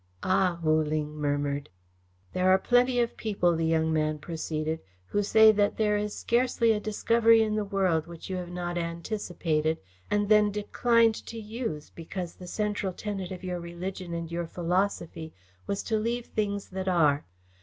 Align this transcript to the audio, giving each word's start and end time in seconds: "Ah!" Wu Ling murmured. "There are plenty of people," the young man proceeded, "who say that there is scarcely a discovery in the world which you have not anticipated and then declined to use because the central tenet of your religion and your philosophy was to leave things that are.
"Ah!" 0.23 0.57
Wu 0.63 0.81
Ling 0.81 1.15
murmured. 1.15 1.69
"There 2.33 2.49
are 2.49 2.57
plenty 2.57 2.99
of 2.99 3.15
people," 3.17 3.55
the 3.55 3.67
young 3.67 3.93
man 3.93 4.17
proceeded, 4.17 4.79
"who 5.05 5.21
say 5.21 5.51
that 5.51 5.77
there 5.77 5.95
is 5.95 6.15
scarcely 6.15 6.71
a 6.71 6.79
discovery 6.79 7.43
in 7.43 7.53
the 7.55 7.63
world 7.63 8.07
which 8.07 8.27
you 8.27 8.37
have 8.37 8.49
not 8.49 8.79
anticipated 8.79 9.77
and 10.09 10.27
then 10.27 10.49
declined 10.51 11.23
to 11.27 11.37
use 11.39 11.91
because 11.91 12.33
the 12.33 12.47
central 12.47 12.93
tenet 12.93 13.31
of 13.31 13.43
your 13.43 13.59
religion 13.59 14.11
and 14.11 14.31
your 14.31 14.47
philosophy 14.47 15.35
was 15.67 15.83
to 15.83 15.99
leave 15.99 16.25
things 16.25 16.69
that 16.69 16.87
are. 16.87 17.23